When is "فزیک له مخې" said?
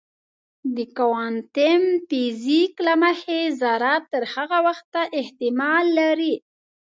2.09-3.39